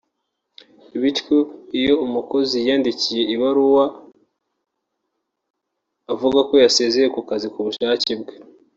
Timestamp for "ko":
6.49-6.53